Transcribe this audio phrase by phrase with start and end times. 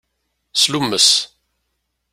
[0.61, 1.07] Slummes.